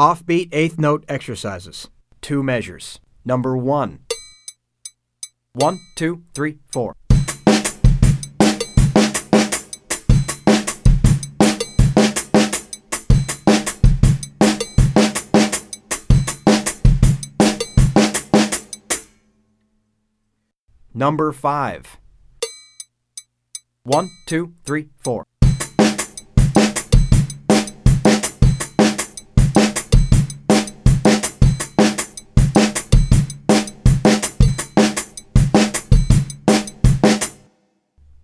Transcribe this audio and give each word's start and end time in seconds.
Offbeat 0.00 0.48
eighth 0.52 0.78
note 0.78 1.04
exercises. 1.10 1.90
Two 2.22 2.42
measures. 2.42 3.00
Number 3.22 3.54
one. 3.54 4.06
One, 5.52 5.78
two, 5.94 6.22
three, 6.32 6.56
four. 6.72 6.94
Number 20.94 21.30
five. 21.32 21.98
One, 23.82 24.08
two, 24.26 24.54
three, 24.64 24.88
four. 24.96 25.26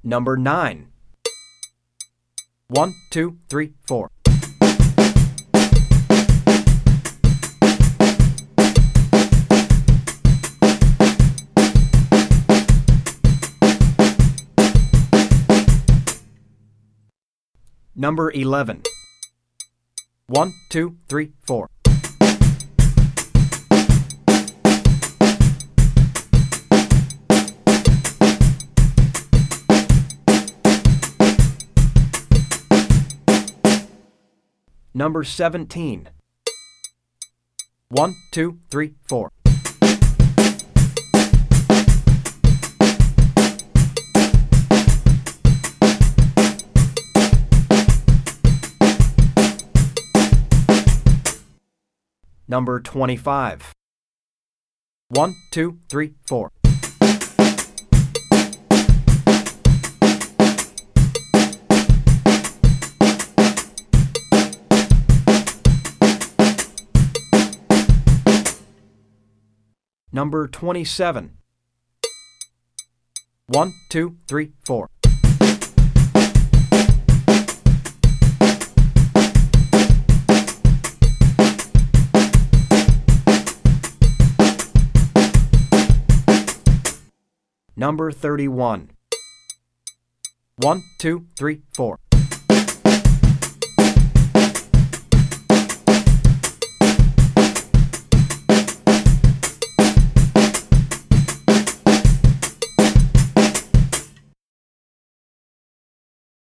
Number 0.06 0.37
nine. 0.37 0.92
One, 2.69 2.95
two, 3.10 3.38
three, 3.48 3.73
four. 3.88 4.09
Number 17.97 18.30
11. 18.30 18.83
One, 20.28 20.52
two, 20.70 20.98
three, 21.09 21.33
four. 21.45 21.69
Number 34.97 35.25
17. 35.25 36.08
One, 37.91 38.14
two, 38.33 38.61
three, 38.70 38.94
four. 39.06 39.30
Number 52.48 52.81
25. 52.81 53.75
One, 55.08 55.34
two, 55.53 55.81
three, 55.91 56.14
four. 56.27 56.50
Number 70.17 70.48
27. 70.48 71.36
One, 73.48 73.75
two, 73.91 74.17
three, 74.27 74.53
four. 74.64 74.89
Number 87.77 88.11
31. 88.11 88.92
One, 90.56 90.83
two, 90.98 91.27
three, 91.37 91.60
four. 91.75 91.98